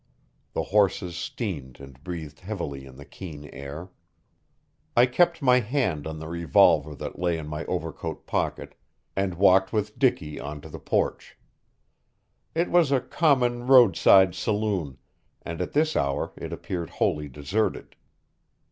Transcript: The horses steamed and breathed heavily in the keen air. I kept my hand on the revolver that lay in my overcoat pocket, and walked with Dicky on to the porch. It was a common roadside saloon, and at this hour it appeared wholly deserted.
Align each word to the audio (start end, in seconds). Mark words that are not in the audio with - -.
The 0.53 0.63
horses 0.63 1.15
steamed 1.15 1.79
and 1.79 2.03
breathed 2.03 2.39
heavily 2.39 2.87
in 2.87 2.95
the 2.95 3.05
keen 3.05 3.45
air. 3.53 3.89
I 4.97 5.05
kept 5.05 5.43
my 5.43 5.59
hand 5.59 6.07
on 6.07 6.17
the 6.17 6.27
revolver 6.27 6.95
that 6.95 7.19
lay 7.19 7.37
in 7.37 7.45
my 7.47 7.65
overcoat 7.65 8.25
pocket, 8.25 8.73
and 9.15 9.35
walked 9.35 9.71
with 9.71 9.99
Dicky 9.99 10.39
on 10.39 10.59
to 10.61 10.69
the 10.69 10.79
porch. 10.79 11.37
It 12.55 12.71
was 12.71 12.91
a 12.91 12.99
common 12.99 13.67
roadside 13.67 14.33
saloon, 14.33 14.97
and 15.43 15.61
at 15.61 15.73
this 15.73 15.95
hour 15.95 16.33
it 16.35 16.51
appeared 16.51 16.89
wholly 16.89 17.27
deserted. 17.29 17.95